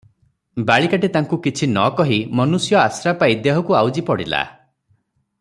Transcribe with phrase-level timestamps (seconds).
[0.69, 4.43] ବାଳିକାଟି ତାଙ୍କୁ କିଛି ନକହି ମନୁଷ୍ୟ ଆଶ୍ରା ପାଇ ଦେହକୁ ଆଉଜି ପଡ଼ିଲା।